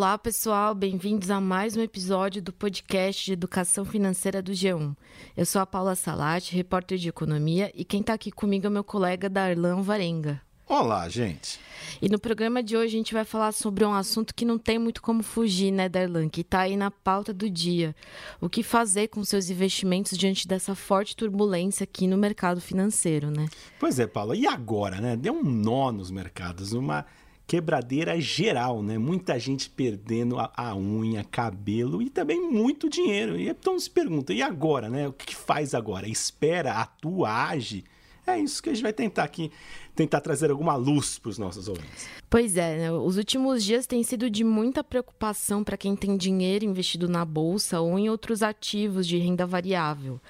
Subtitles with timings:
[0.00, 4.96] Olá, pessoal, bem-vindos a mais um episódio do podcast de Educação Financeira do G1.
[5.36, 8.82] Eu sou a Paula Salati, repórter de economia, e quem está aqui comigo é meu
[8.82, 10.40] colega Darlan Varenga.
[10.66, 11.60] Olá, gente.
[12.00, 14.78] E no programa de hoje a gente vai falar sobre um assunto que não tem
[14.78, 16.30] muito como fugir, né, Darlan?
[16.30, 17.94] Que está aí na pauta do dia.
[18.40, 23.46] O que fazer com seus investimentos diante dessa forte turbulência aqui no mercado financeiro, né?
[23.78, 24.34] Pois é, Paula.
[24.34, 25.14] E agora, né?
[25.14, 27.04] Deu um nó nos mercados, uma
[27.50, 28.96] quebradeira geral, né?
[28.96, 33.36] Muita gente perdendo a, a, unha, cabelo e também muito dinheiro.
[33.36, 35.08] E então se pergunta, e agora, né?
[35.08, 36.08] O que, faz agora?
[36.08, 37.82] Espera, atua, age?
[38.24, 39.50] É isso que a gente vai tentar aqui,
[39.96, 42.06] tentar trazer alguma luz para os nossos ouvintes.
[42.28, 42.92] Pois é, né?
[42.92, 47.80] os últimos dias têm sido de muita preocupação para quem tem dinheiro investido na bolsa
[47.80, 50.20] ou em outros ativos de renda variável.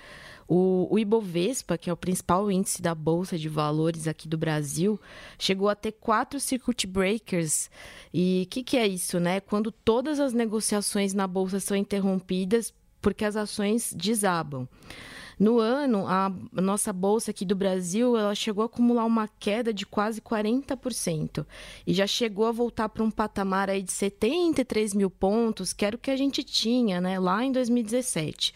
[0.53, 5.01] O, o, Ibovespa, que é o principal índice da Bolsa de Valores aqui do Brasil,
[5.39, 7.71] chegou a ter quatro circuit breakers.
[8.13, 9.39] E o que, que é isso, né?
[9.39, 14.69] Quando todas as negociações na Bolsa são interrompidas porque as ações desabam.
[15.41, 19.87] No ano, a nossa bolsa aqui do Brasil, ela chegou a acumular uma queda de
[19.87, 21.47] quase 40%
[21.87, 25.97] e já chegou a voltar para um patamar aí de 73 mil pontos, que era
[25.97, 28.53] o que a gente tinha, né, lá em 2017.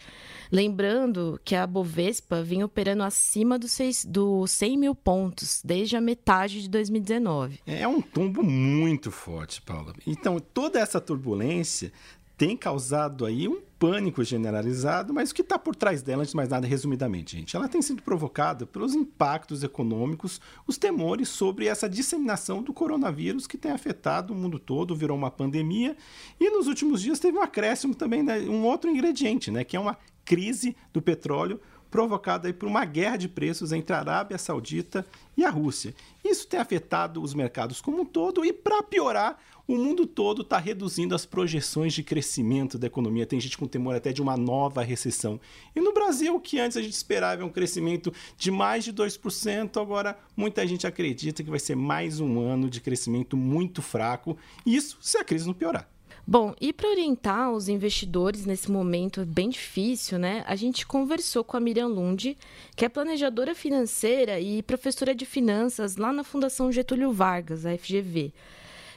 [0.51, 3.75] Lembrando que a Bovespa vinha operando acima dos
[4.07, 7.61] do 100 mil pontos desde a metade de 2019.
[7.65, 9.95] É um tombo muito forte, Paula.
[10.05, 11.91] Então, toda essa turbulência
[12.37, 16.35] tem causado aí um pânico generalizado, mas o que está por trás dela, antes de
[16.35, 21.87] mais nada, resumidamente, gente, ela tem sido provocada pelos impactos econômicos, os temores sobre essa
[21.87, 25.95] disseminação do coronavírus que tem afetado o mundo todo, virou uma pandemia,
[26.39, 29.79] e nos últimos dias teve um acréscimo também, né, um outro ingrediente, né, que é
[29.79, 29.95] uma
[30.25, 31.61] crise do petróleo
[31.95, 35.95] provocada por uma guerra de preços entre a Arábia Saudita e a Rússia.
[36.25, 40.57] Isso tem afetado os mercados como um todo e, para piorar, o mundo todo está
[40.57, 43.25] reduzindo as projeções de crescimento da economia.
[43.25, 45.39] Tem gente com temor até de uma nova recessão.
[45.73, 50.19] E no Brasil, que antes a gente esperava um crescimento de mais de 2%, agora
[50.35, 54.37] muita gente acredita que vai ser mais um ano de crescimento muito fraco.
[54.65, 55.94] Isso se a crise não piorar.
[56.27, 60.43] Bom, e para orientar os investidores nesse momento bem difícil, né?
[60.47, 62.35] A gente conversou com a Miriam Lund,
[62.75, 68.33] que é planejadora financeira e professora de finanças lá na Fundação Getúlio Vargas, a FGV.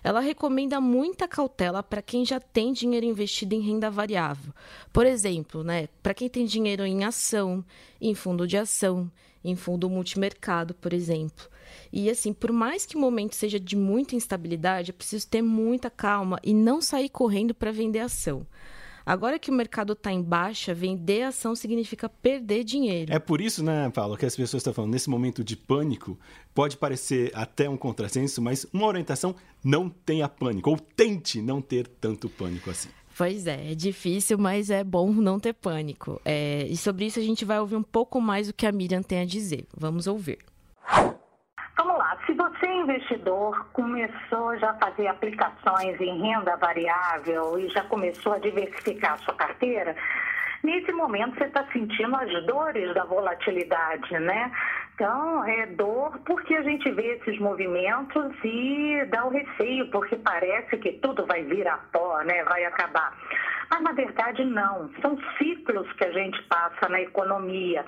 [0.03, 4.55] Ela recomenda muita cautela para quem já tem dinheiro investido em renda variável.
[4.91, 7.63] Por exemplo, né, para quem tem dinheiro em ação,
[8.01, 9.11] em fundo de ação,
[9.45, 11.47] em fundo multimercado, por exemplo.
[11.93, 15.91] E assim, por mais que o momento seja de muita instabilidade, é preciso ter muita
[15.91, 18.47] calma e não sair correndo para vender ação.
[19.09, 23.11] Agora que o mercado está em baixa, vender ação significa perder dinheiro.
[23.11, 26.19] É por isso, né, Paulo, que as pessoas estão falando, nesse momento de pânico,
[26.55, 31.87] pode parecer até um contrassenso, mas uma orientação não tenha pânico, ou tente não ter
[31.87, 32.91] tanto pânico assim.
[33.17, 36.21] Pois é, é difícil, mas é bom não ter pânico.
[36.23, 39.03] É, e sobre isso a gente vai ouvir um pouco mais o que a Miriam
[39.03, 39.67] tem a dizer.
[39.75, 40.39] Vamos ouvir.
[42.29, 48.35] Se você é investidor, começou já a fazer aplicações em renda variável e já começou
[48.35, 49.97] a diversificar a sua carteira,
[50.63, 54.53] nesse momento você está sentindo as dores da volatilidade, né?
[54.95, 60.77] Então, é dor porque a gente vê esses movimentos e dá o receio, porque parece
[60.77, 62.45] que tudo vai vir a pó, né?
[62.45, 63.11] Vai acabar.
[63.71, 64.91] Mas, na verdade, não.
[65.01, 67.85] São ciclos que a gente passa na economia.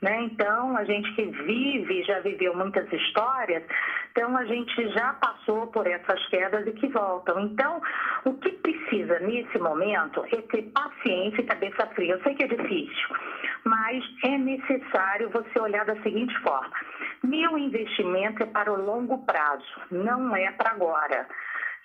[0.00, 0.22] Né?
[0.22, 3.64] Então, a gente que vive, já viveu muitas histórias,
[4.12, 7.40] então a gente já passou por essas quedas e que voltam.
[7.40, 7.82] Então,
[8.24, 12.14] o que precisa nesse momento é ter paciência e cabeça fria.
[12.14, 13.16] Eu sei que é difícil,
[13.64, 16.74] mas é necessário você olhar da seguinte forma:
[17.22, 21.26] meu investimento é para o longo prazo, não é para agora.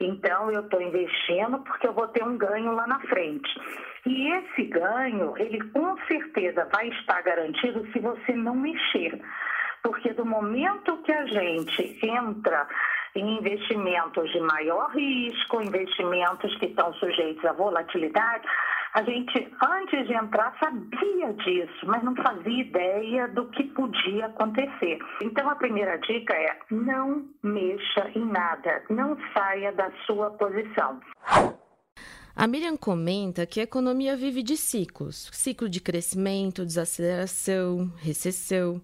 [0.06, 3.50] Então, eu estou investindo porque eu vou ter um ganho lá na frente.
[4.06, 9.19] E esse ganho, ele com certeza vai estar garantido se você não mexer.
[9.81, 12.68] Porque do momento que a gente entra
[13.16, 18.45] em investimentos de maior risco, investimentos que estão sujeitos à volatilidade,
[18.94, 25.00] a gente, antes de entrar, sabia disso, mas não fazia ideia do que podia acontecer.
[25.22, 31.00] Então, a primeira dica é: não mexa em nada, não saia da sua posição.
[32.36, 38.80] A Miriam comenta que a economia vive de ciclos: ciclo de crescimento, desaceleração, recessão.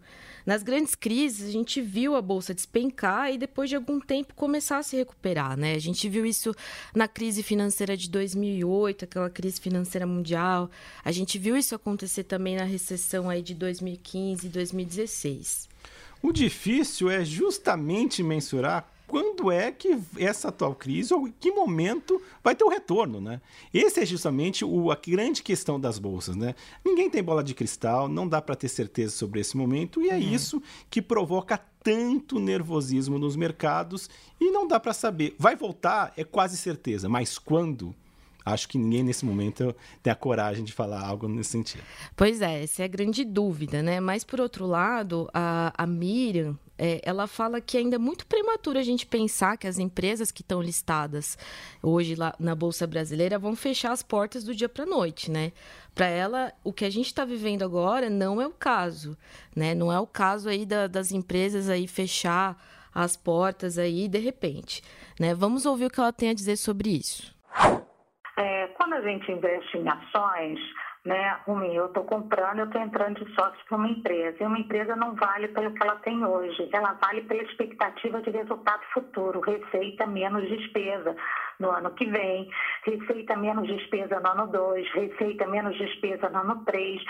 [0.50, 4.80] Nas grandes crises, a gente viu a bolsa despencar e depois de algum tempo começar
[4.80, 5.75] a se recuperar, né?
[5.75, 6.56] A gente viu isso
[6.92, 10.68] na crise financeira de 2008, aquela crise financeira mundial.
[11.06, 15.69] A gente viu isso acontecer também na recessão aí de 2015 e 2016.
[16.19, 22.22] O difícil é justamente mensurar quando é que essa atual crise, ou em que momento
[22.44, 23.42] vai ter o retorno, né?
[23.74, 26.54] Esse é justamente o, a grande questão das bolsas, né?
[26.86, 30.14] Ninguém tem bola de cristal, não dá para ter certeza sobre esse momento, e é
[30.14, 30.20] uhum.
[30.20, 30.62] isso
[30.92, 34.10] que provoca tanto nervosismo nos mercados
[34.40, 35.36] e não dá para saber.
[35.40, 37.96] Vai voltar, é quase certeza, mas quando?
[38.46, 41.84] acho que ninguém nesse momento tem a coragem de falar algo nesse sentido.
[42.16, 44.00] Pois é, essa é a grande dúvida, né?
[44.00, 48.80] Mas, por outro lado, a, a Miriam, é, ela fala que ainda é muito prematuro
[48.80, 51.38] a gente pensar que as empresas que estão listadas
[51.84, 55.52] hoje lá na Bolsa Brasileira vão fechar as portas do dia para a noite, né?
[55.94, 59.18] Para ela, o que a gente está vivendo agora não é o caso,
[59.54, 59.76] né?
[59.76, 62.56] Não é o caso aí da, das empresas aí fechar
[62.96, 64.81] as portas aí de repente,
[65.20, 65.36] né?
[65.36, 67.36] Vamos ouvir o que ela tem a dizer sobre isso.
[68.38, 70.60] É, quando a gente investe em ações,
[71.06, 74.38] né, Rumi, eu estou comprando, eu estou entrando de sócio para uma empresa.
[74.40, 78.30] E uma empresa não vale pelo que ela tem hoje, ela vale pela expectativa de
[78.30, 81.16] resultado futuro, receita menos despesa
[81.60, 82.50] no ano que vem,
[82.84, 87.02] receita menos despesa no ano 2, receita menos despesa no ano 3.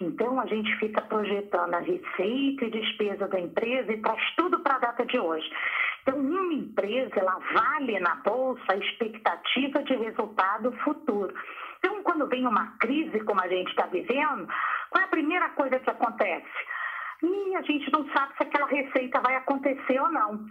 [0.00, 4.76] Então, a gente fica projetando a receita e despesa da empresa e traz tudo para
[4.76, 5.48] a data de hoje.
[6.02, 11.32] Então, uma empresa, ela vale na bolsa a expectativa de resultado futuro.
[11.84, 14.48] Então, quando vem uma crise como a gente está vivendo,
[14.88, 16.48] qual é a primeira coisa que acontece?
[17.22, 20.46] E a gente não sabe se aquela receita vai acontecer ou não.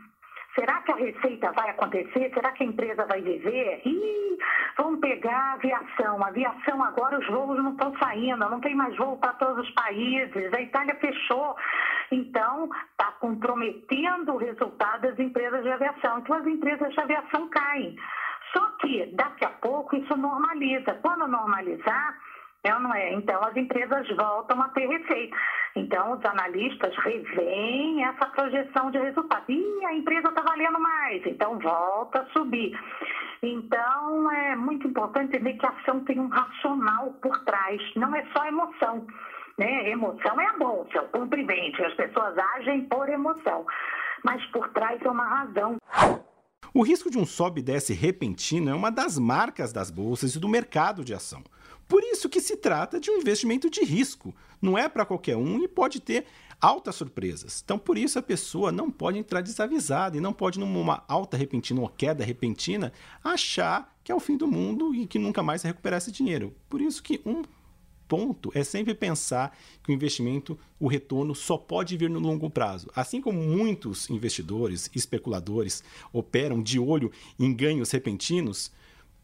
[0.53, 2.31] Será que a receita vai acontecer?
[2.35, 3.81] Será que a empresa vai viver?
[3.83, 4.37] Ih,
[4.77, 6.23] vamos pegar a aviação.
[6.23, 9.73] A aviação agora os voos não estão saindo, não tem mais voo para todos os
[9.73, 11.55] países, a Itália fechou.
[12.11, 16.19] Então, está comprometendo o resultado das empresas de aviação.
[16.19, 17.97] Então, as empresas de aviação caem.
[18.55, 20.93] Só que daqui a pouco isso normaliza.
[21.01, 22.17] Quando normalizar,
[22.63, 23.13] é não é?
[23.13, 25.35] Então as empresas voltam a ter receita.
[25.75, 29.43] Então os analistas revêem essa projeção de resultado.
[29.49, 32.79] E a empresa está valendo mais, então volta a subir.
[33.41, 38.25] Então é muito importante entender que a ação tem um racional por trás, não é
[38.35, 39.05] só emoção.
[39.57, 39.89] Né?
[39.89, 43.65] Emoção é a bolsa, o cumprimento, as pessoas agem por emoção,
[44.23, 45.77] mas por trás é uma razão.
[46.75, 50.39] O risco de um sobe e desce repentino é uma das marcas das bolsas e
[50.39, 51.43] do mercado de ação.
[51.87, 54.33] Por isso que se trata de um investimento de risco.
[54.59, 56.25] Não é para qualquer um e pode ter
[56.59, 57.61] altas surpresas.
[57.63, 61.79] Então, por isso a pessoa não pode entrar desavisada e não pode, numa alta repentina
[61.79, 62.91] ou queda repentina,
[63.23, 66.55] achar que é o fim do mundo e que nunca mais vai recuperar esse dinheiro.
[66.67, 67.43] Por isso que um
[68.13, 72.87] ponto é sempre pensar que o investimento, o retorno só pode vir no longo prazo.
[72.95, 78.71] Assim como muitos investidores, especuladores operam de olho em ganhos repentinos,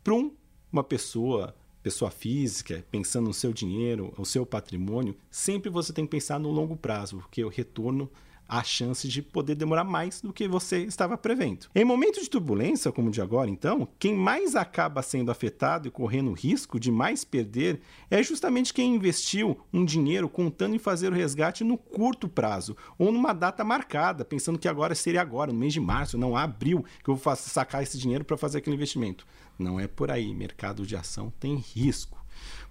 [0.04, 0.32] para um,
[0.74, 6.12] uma pessoa pessoa física, pensando no seu dinheiro, o seu patrimônio, sempre você tem que
[6.12, 8.10] pensar no longo prazo, porque o retorno
[8.50, 11.68] há chance de poder demorar mais do que você estava prevendo.
[11.76, 15.92] Em momentos de turbulência, como o de agora, então, quem mais acaba sendo afetado e
[15.92, 17.80] correndo risco de mais perder
[18.10, 23.12] é justamente quem investiu um dinheiro contando em fazer o resgate no curto prazo ou
[23.12, 27.10] numa data marcada, pensando que agora seria agora, no mês de março, não abril, que
[27.10, 29.28] eu vou sacar esse dinheiro para fazer aquele investimento.
[29.60, 30.34] Não é por aí.
[30.34, 32.18] Mercado de ação tem risco.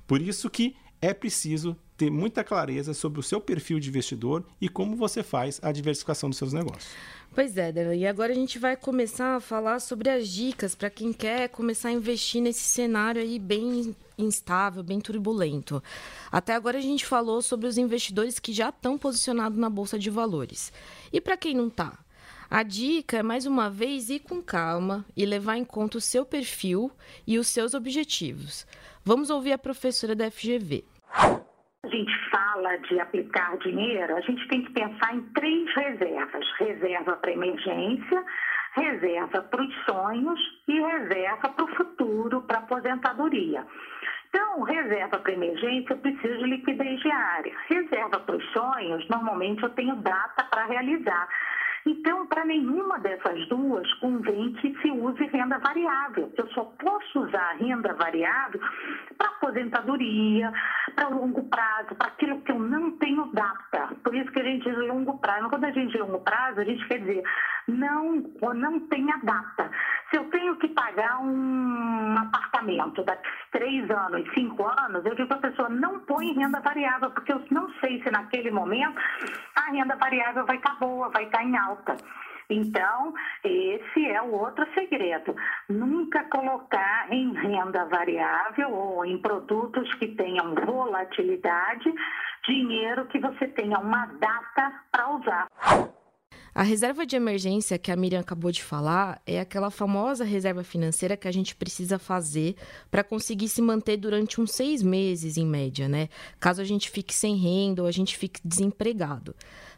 [0.06, 4.68] Por isso que é preciso ter muita clareza sobre o seu perfil de investidor e
[4.68, 6.92] como você faz a diversificação dos seus negócios.
[7.34, 7.94] Pois é, Daniel.
[7.94, 11.88] E agora a gente vai começar a falar sobre as dicas para quem quer começar
[11.88, 15.82] a investir nesse cenário aí bem instável, bem turbulento.
[16.30, 20.10] Até agora a gente falou sobre os investidores que já estão posicionados na bolsa de
[20.10, 20.72] valores.
[21.12, 21.98] E para quem não está?
[22.50, 26.24] A dica é, mais uma vez, ir com calma e levar em conta o seu
[26.24, 26.90] perfil
[27.26, 28.66] e os seus objetivos.
[29.08, 30.84] Vamos ouvir a professora da FGV.
[31.82, 37.16] A gente fala de aplicar dinheiro, a gente tem que pensar em três reservas: reserva
[37.16, 38.22] para emergência,
[38.74, 40.38] reserva para os sonhos
[40.68, 43.66] e reserva para o futuro, para aposentadoria.
[44.28, 47.56] Então, reserva para emergência, eu preciso de liquidez diária.
[47.66, 51.26] Reserva para os sonhos, normalmente eu tenho data para realizar.
[51.86, 56.32] Então, para nenhuma dessas duas convém que se use renda variável.
[56.36, 58.60] Eu só posso usar renda variável
[59.16, 60.52] para aposentadoria,
[60.94, 63.94] para longo prazo, para aquilo que eu não tenho data.
[64.02, 65.48] Por isso que a gente diz longo prazo.
[65.48, 67.22] Quando a gente diz longo prazo, a gente quer dizer
[67.68, 68.22] não,
[68.54, 69.70] não tenha data.
[70.10, 75.36] Se eu tenho que pagar um apartamento daqui três anos, cinco anos, eu digo para
[75.36, 78.98] a pessoa, não põe renda variável, porque eu não sei se naquele momento
[79.54, 81.96] a renda variável vai estar tá boa, vai estar tá em alta.
[82.50, 83.12] Então,
[83.44, 85.36] esse é o outro segredo.
[85.68, 91.92] Nunca colocar em renda variável ou em produtos que tenham volatilidade
[92.46, 95.48] dinheiro que você tenha uma data para usar.
[96.54, 101.16] A reserva de emergência que a Miriam acabou de falar é aquela famosa reserva financeira
[101.16, 102.56] que a gente precisa fazer
[102.90, 106.08] para conseguir se manter durante uns seis meses, em média, né?
[106.40, 109.34] Caso a gente fique sem renda ou a gente fique desempregado.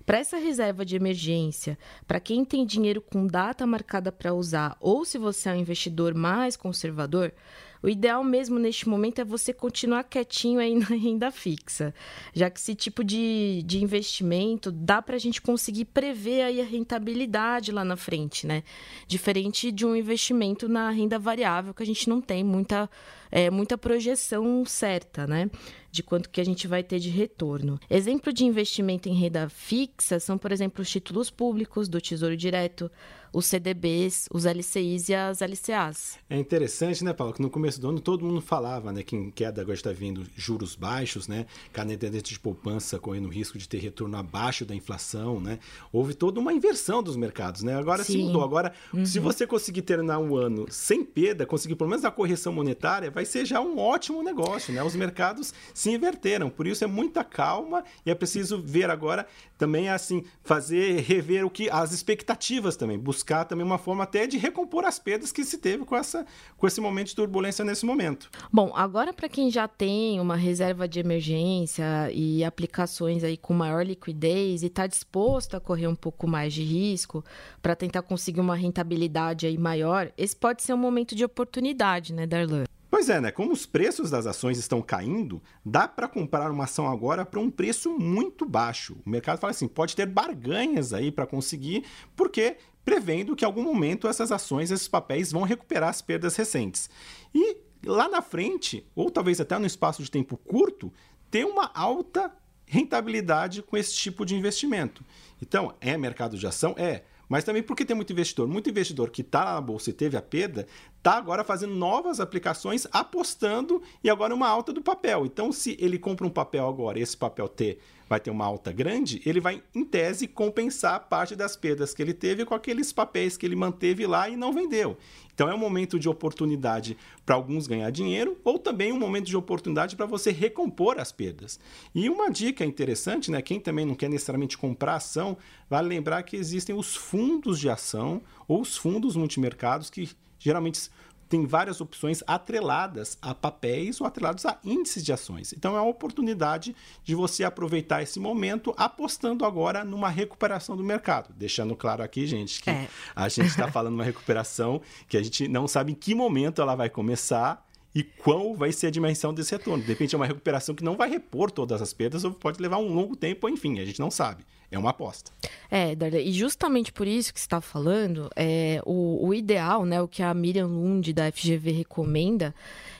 [0.06, 5.04] Para essa reserva de emergência, para quem tem dinheiro com data marcada para usar ou
[5.04, 7.32] se você é um investidor mais conservador,
[7.82, 11.94] o ideal mesmo neste momento é você continuar quietinho aí na renda fixa,
[12.34, 16.64] já que esse tipo de, de investimento dá para a gente conseguir prever aí a
[16.64, 18.62] rentabilidade lá na frente, né?
[19.06, 22.88] Diferente de um investimento na renda variável que a gente não tem muita,
[23.30, 25.50] é, muita projeção certa, né?
[25.90, 27.78] De quanto que a gente vai ter de retorno.
[27.88, 32.90] Exemplo de investimento em renda fixa são, por exemplo, os títulos públicos do Tesouro Direto,
[33.32, 36.18] os CDBs, os LCIs e as LCAs.
[36.28, 39.30] É interessante, né, Paulo, que no começo do ano todo mundo falava, né, que em
[39.30, 44.16] queda agora está vindo juros baixos, né, caderneta de poupança correndo risco de ter retorno
[44.16, 45.58] abaixo da inflação, né?
[45.92, 47.74] Houve toda uma inversão dos mercados, né?
[47.74, 48.12] Agora Sim.
[48.12, 48.42] se mudou.
[48.42, 49.06] Agora, uhum.
[49.06, 53.24] se você conseguir terminar um ano sem perda, conseguir pelo menos a correção monetária, vai
[53.24, 54.82] ser já um ótimo negócio, né?
[54.82, 59.88] Os mercados se inverteram, por isso é muita calma e é preciso ver agora também
[59.88, 64.84] assim fazer rever o que as expectativas também, buscar também uma forma até de recompor
[64.84, 66.26] as perdas que se teve com, essa,
[66.58, 68.30] com esse momento de turbulência nesse momento.
[68.52, 73.84] Bom, agora para quem já tem uma reserva de emergência e aplicações aí com maior
[73.84, 77.24] liquidez e está disposto a correr um pouco mais de risco
[77.62, 82.26] para tentar conseguir uma rentabilidade aí maior, esse pode ser um momento de oportunidade, né,
[82.26, 82.64] Darlan?
[83.00, 83.30] Pois é, né?
[83.30, 87.50] Como os preços das ações estão caindo, dá para comprar uma ação agora para um
[87.50, 88.94] preço muito baixo.
[89.06, 93.62] O mercado fala assim, pode ter barganhas aí para conseguir, porque prevendo que em algum
[93.62, 96.90] momento essas ações, esses papéis vão recuperar as perdas recentes.
[97.34, 100.92] E lá na frente, ou talvez até no espaço de tempo curto,
[101.30, 102.30] ter uma alta
[102.66, 105.02] rentabilidade com esse tipo de investimento.
[105.40, 106.74] Então, é mercado de ação?
[106.76, 107.04] É.
[107.30, 108.48] Mas também porque tem muito investidor.
[108.48, 110.66] Muito investidor que está na bolsa e teve a perda,
[110.98, 115.24] está agora fazendo novas aplicações, apostando e agora uma alta do papel.
[115.24, 117.78] Então, se ele compra um papel agora e esse papel ter
[118.10, 122.12] vai ter uma alta grande, ele vai, em tese, compensar parte das perdas que ele
[122.12, 124.98] teve com aqueles papéis que ele manteve lá e não vendeu.
[125.32, 129.36] Então é um momento de oportunidade para alguns ganhar dinheiro ou também um momento de
[129.36, 131.60] oportunidade para você recompor as perdas.
[131.94, 135.36] E uma dica interessante, né, quem também não quer necessariamente comprar ação,
[135.68, 140.90] vale lembrar que existem os fundos de ação ou os fundos multimercados que geralmente
[141.30, 145.52] tem várias opções atreladas a papéis ou atrelados a índices de ações.
[145.52, 151.32] Então é uma oportunidade de você aproveitar esse momento apostando agora numa recuperação do mercado.
[151.32, 152.88] Deixando claro aqui, gente, que é.
[153.14, 156.74] a gente está falando uma recuperação que a gente não sabe em que momento ela
[156.74, 159.82] vai começar e qual vai ser a dimensão desse retorno.
[159.82, 162.78] De repente é uma recuperação que não vai repor todas as perdas ou pode levar
[162.78, 164.44] um longo tempo, enfim, a gente não sabe.
[164.70, 165.32] É uma aposta.
[165.68, 170.00] É, Darla, e justamente por isso que você está falando, é, o, o ideal, né,
[170.00, 172.54] o que a Miriam Lund da FGV recomenda,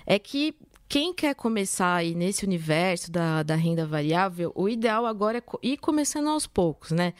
[0.04, 0.52] é que
[0.90, 5.76] quem quer começar aí nesse universo da, da renda variável, o ideal agora é ir
[5.76, 7.14] começando aos poucos, né?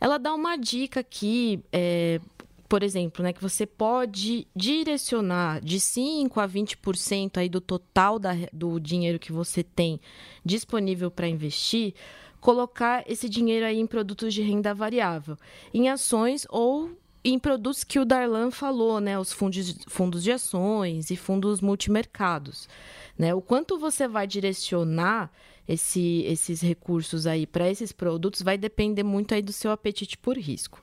[0.00, 2.20] Ela dá uma dica aqui, é,
[2.68, 8.32] por exemplo, né, que você pode direcionar de 5 a 20% aí do total da,
[8.52, 10.00] do dinheiro que você tem
[10.44, 11.94] disponível para investir
[12.40, 15.36] colocar esse dinheiro aí em produtos de renda variável,
[15.74, 16.90] em ações ou
[17.24, 22.68] em produtos que o Darlan falou, né, os fundos, fundos de ações e fundos multimercados,
[23.18, 23.34] né?
[23.34, 25.28] O quanto você vai direcionar
[25.66, 30.38] esse, esses recursos aí para esses produtos vai depender muito aí do seu apetite por
[30.38, 30.80] risco.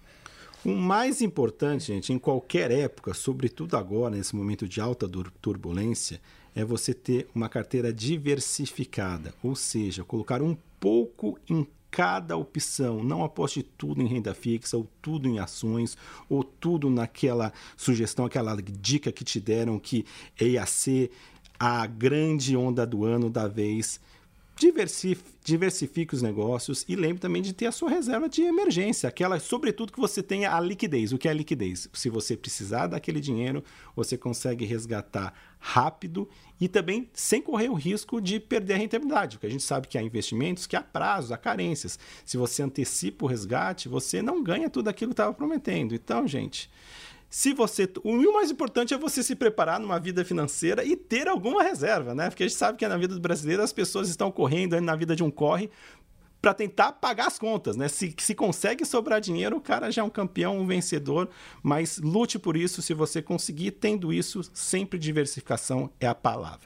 [0.66, 5.10] O mais importante, gente, em qualquer época, sobretudo agora, nesse momento de alta
[5.42, 6.22] turbulência,
[6.56, 13.04] é você ter uma carteira diversificada, ou seja, colocar um pouco em cada opção.
[13.04, 15.98] Não aposte tudo em renda fixa, ou tudo em ações,
[16.30, 20.06] ou tudo naquela sugestão, aquela dica que te deram que
[20.40, 21.12] ia ser
[21.60, 24.00] a grande onda do ano da vez
[24.56, 29.40] diversifique, diversifique os negócios e lembre também de ter a sua reserva de emergência, aquela,
[29.40, 31.12] sobretudo, que você tenha a liquidez.
[31.12, 31.90] O que é liquidez?
[31.94, 33.64] Se você precisar daquele dinheiro,
[33.96, 36.30] você consegue resgatar rápido
[36.60, 39.98] e também sem correr o risco de perder a rentabilidade, porque a gente sabe que
[39.98, 42.00] há investimentos que há prazos, há carências.
[42.26, 45.94] Se você antecipa o resgate, você não ganha tudo aquilo que estava prometendo.
[45.94, 46.70] Então, gente,
[47.34, 47.92] se você.
[48.04, 52.30] O mais importante é você se preparar numa vida financeira e ter alguma reserva, né?
[52.30, 55.16] Porque a gente sabe que na vida do brasileiro as pessoas estão correndo na vida
[55.16, 55.72] de um corre
[56.40, 57.88] para tentar pagar as contas, né?
[57.88, 61.28] Se, se consegue sobrar dinheiro, o cara já é um campeão, um vencedor,
[61.64, 62.84] mas lute por isso.
[62.84, 66.60] Se você conseguir, tendo isso, sempre diversificação é a palavra.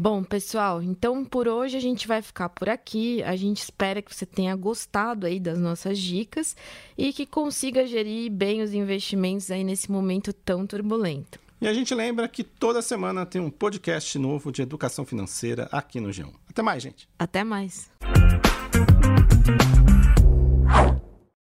[0.00, 3.20] Bom, pessoal, então por hoje a gente vai ficar por aqui.
[3.24, 6.56] A gente espera que você tenha gostado aí das nossas dicas
[6.96, 11.40] e que consiga gerir bem os investimentos aí nesse momento tão turbulento.
[11.60, 15.98] E a gente lembra que toda semana tem um podcast novo de educação financeira aqui
[15.98, 16.32] no G1.
[16.48, 17.08] Até mais, gente.
[17.18, 17.90] Até mais.